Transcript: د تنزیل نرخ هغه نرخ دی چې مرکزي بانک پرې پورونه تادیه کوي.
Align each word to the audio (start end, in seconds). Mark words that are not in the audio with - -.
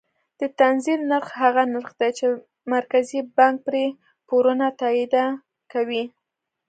د 0.39 0.41
تنزیل 0.59 1.01
نرخ 1.11 1.27
هغه 1.43 1.63
نرخ 1.73 1.89
دی 1.99 2.09
چې 2.17 2.25
مرکزي 2.73 3.19
بانک 3.37 3.57
پرې 3.65 3.85
پورونه 4.27 4.65
تادیه 4.79 5.27
کوي. 5.71 6.03